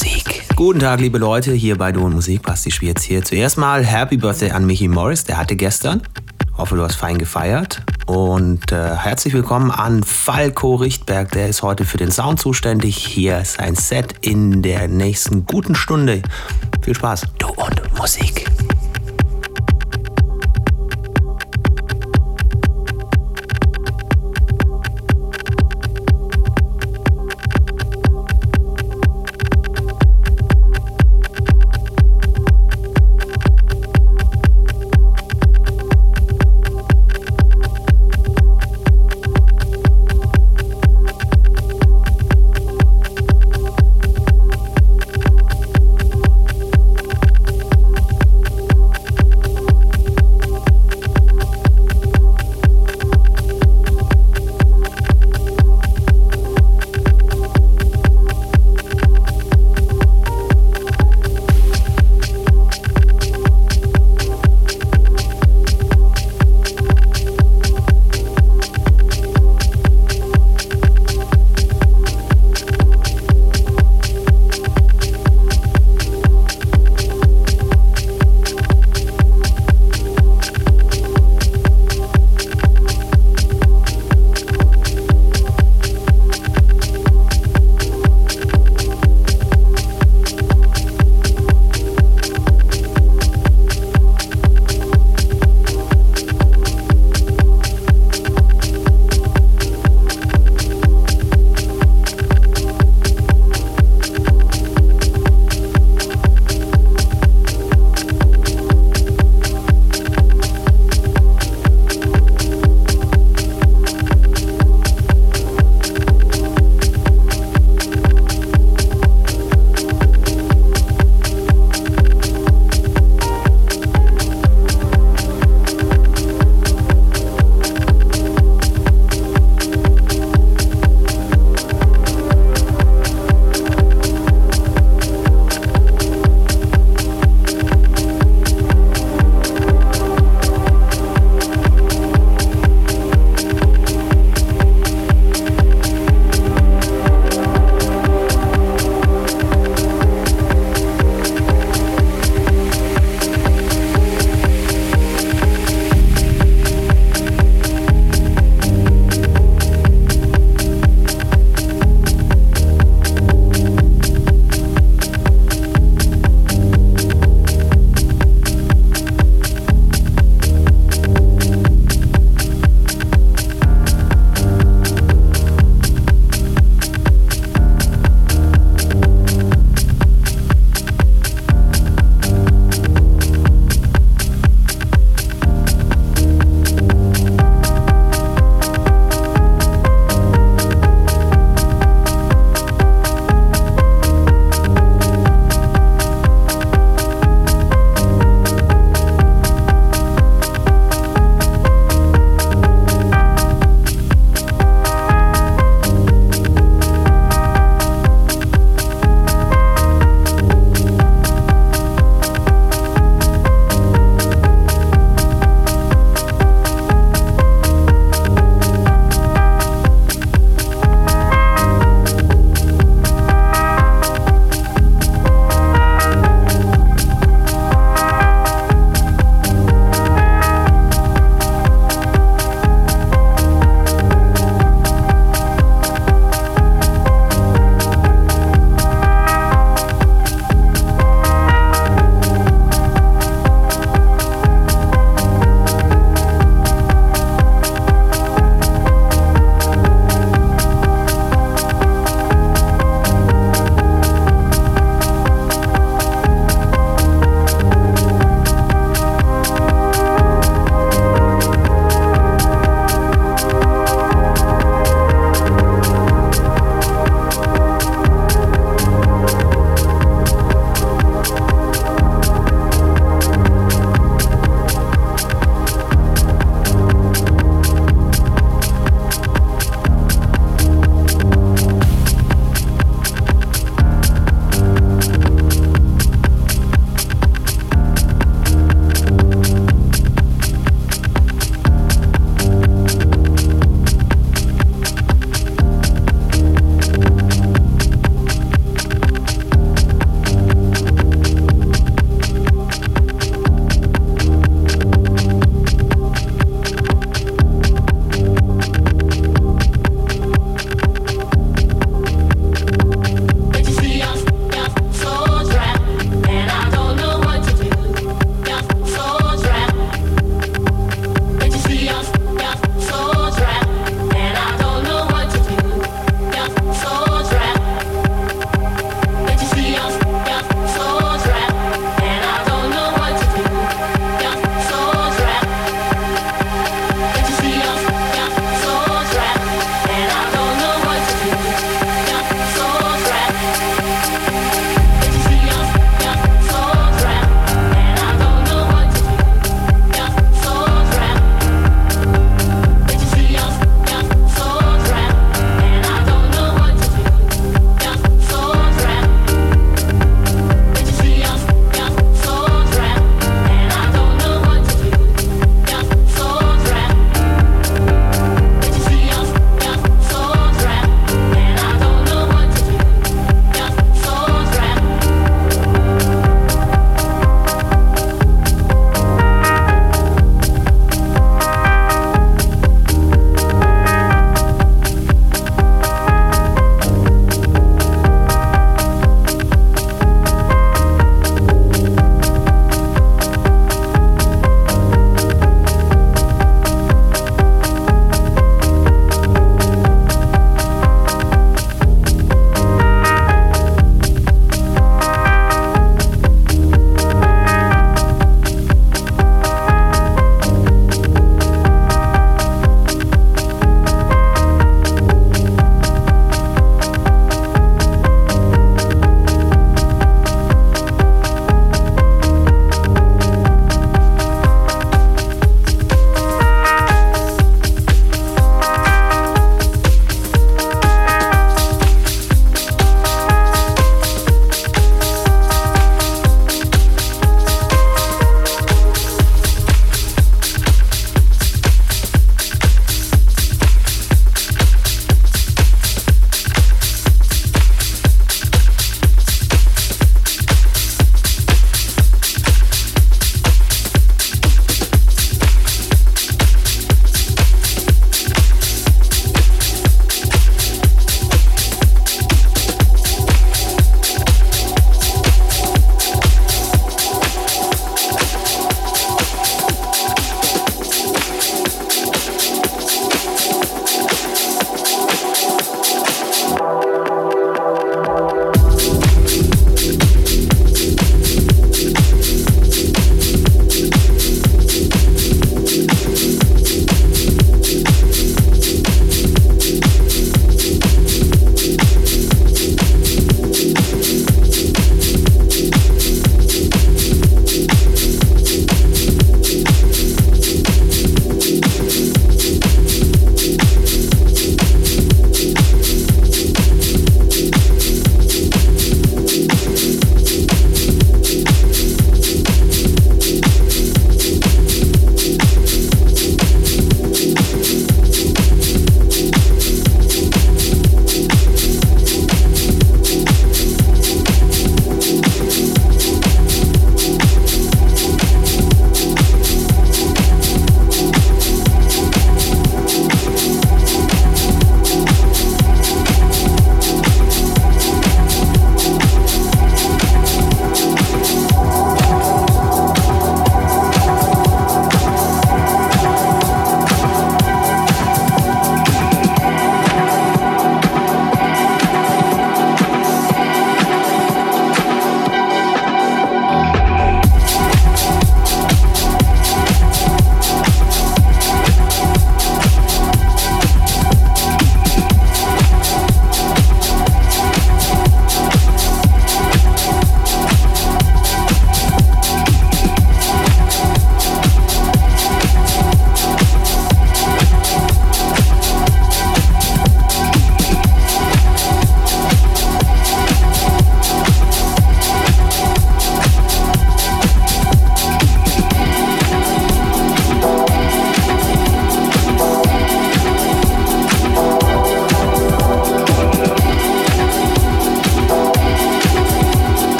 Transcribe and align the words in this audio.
Musik. 0.00 0.44
Guten 0.54 0.78
Tag, 0.78 1.00
liebe 1.00 1.18
Leute, 1.18 1.52
hier 1.52 1.76
bei 1.76 1.90
Du 1.90 2.04
und 2.04 2.12
Musik. 2.12 2.42
Basti 2.42 2.70
Schwierz 2.70 3.02
hier. 3.02 3.24
Zuerst 3.24 3.58
mal 3.58 3.84
Happy 3.84 4.16
Birthday 4.16 4.52
an 4.52 4.64
Michi 4.64 4.86
Morris, 4.86 5.24
der 5.24 5.38
hatte 5.38 5.56
gestern. 5.56 6.02
Hoffe, 6.56 6.76
du 6.76 6.82
hast 6.84 6.94
fein 6.94 7.18
gefeiert. 7.18 7.82
Und 8.06 8.70
äh, 8.70 8.94
herzlich 8.94 9.34
willkommen 9.34 9.72
an 9.72 10.04
Falco 10.04 10.76
Richtberg, 10.76 11.32
der 11.32 11.48
ist 11.48 11.62
heute 11.62 11.84
für 11.84 11.96
den 11.96 12.12
Sound 12.12 12.38
zuständig. 12.38 12.96
Hier 12.96 13.40
ist 13.40 13.58
ein 13.58 13.74
Set 13.74 14.14
in 14.20 14.62
der 14.62 14.86
nächsten 14.86 15.46
guten 15.46 15.74
Stunde. 15.74 16.22
Viel 16.82 16.94
Spaß. 16.94 17.22
Du 17.38 17.48
und 17.48 17.98
Musik. 17.98 18.46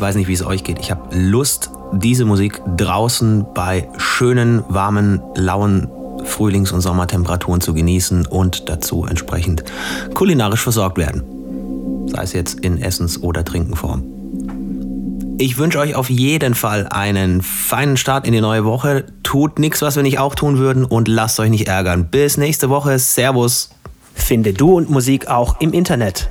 Ich 0.00 0.02
weiß 0.02 0.16
nicht, 0.16 0.28
wie 0.28 0.32
es 0.32 0.42
euch 0.42 0.64
geht. 0.64 0.78
Ich 0.78 0.90
habe 0.90 1.14
Lust, 1.14 1.68
diese 1.92 2.24
Musik 2.24 2.62
draußen 2.78 3.44
bei 3.52 3.86
schönen, 3.98 4.64
warmen, 4.70 5.20
lauen 5.34 5.88
Frühlings- 6.24 6.72
und 6.72 6.80
Sommertemperaturen 6.80 7.60
zu 7.60 7.74
genießen 7.74 8.24
und 8.24 8.70
dazu 8.70 9.04
entsprechend 9.04 9.62
kulinarisch 10.14 10.62
versorgt 10.62 10.96
werden. 10.96 12.06
Sei 12.06 12.22
es 12.22 12.32
jetzt 12.32 12.60
in 12.60 12.80
Essens- 12.80 13.22
oder 13.22 13.44
Trinkenform. 13.44 14.02
Ich 15.36 15.58
wünsche 15.58 15.78
euch 15.78 15.94
auf 15.94 16.08
jeden 16.08 16.54
Fall 16.54 16.86
einen 16.88 17.42
feinen 17.42 17.98
Start 17.98 18.26
in 18.26 18.32
die 18.32 18.40
neue 18.40 18.64
Woche. 18.64 19.04
Tut 19.22 19.58
nichts, 19.58 19.82
was 19.82 19.96
wir 19.96 20.02
nicht 20.02 20.18
auch 20.18 20.34
tun 20.34 20.56
würden 20.56 20.86
und 20.86 21.08
lasst 21.08 21.38
euch 21.40 21.50
nicht 21.50 21.68
ärgern. 21.68 22.06
Bis 22.10 22.38
nächste 22.38 22.70
Woche. 22.70 22.98
Servus. 22.98 23.68
Finde 24.14 24.54
Du 24.54 24.78
und 24.78 24.88
Musik 24.88 25.28
auch 25.28 25.60
im 25.60 25.74
Internet. 25.74 26.30